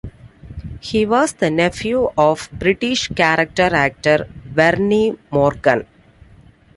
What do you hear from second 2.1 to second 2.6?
of